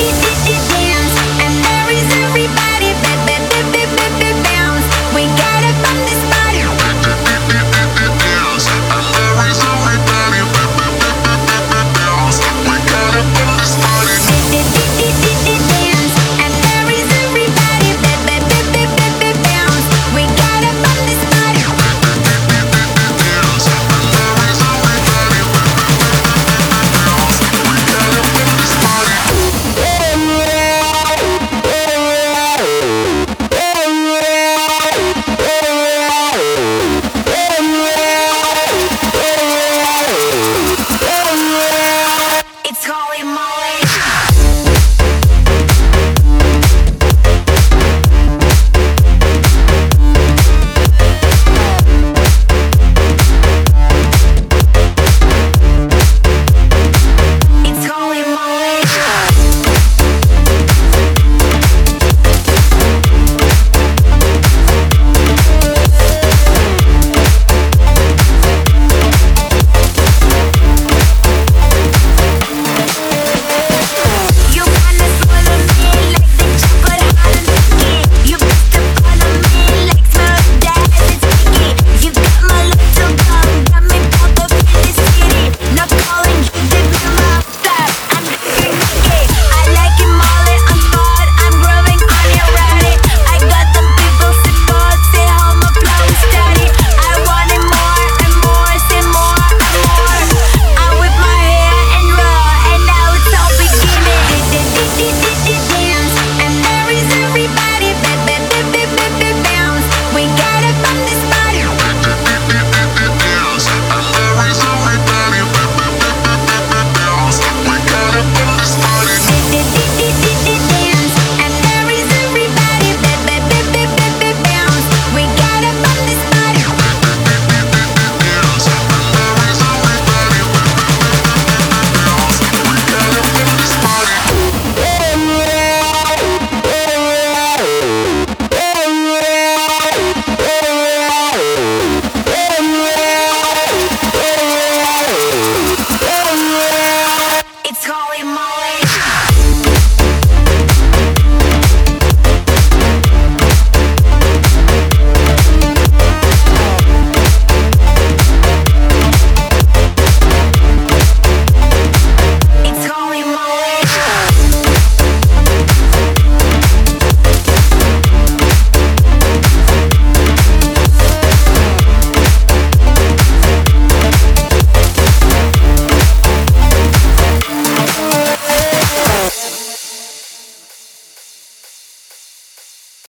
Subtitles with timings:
[0.00, 0.69] Beep, beep, beep.